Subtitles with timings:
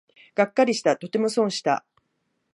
[0.33, 1.85] がっかりした、とても損した